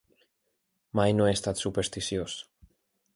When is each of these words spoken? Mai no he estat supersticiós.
Mai 0.99 1.13
no 1.17 1.27
he 1.31 1.35
estat 1.39 1.63
supersticiós. 1.65 2.39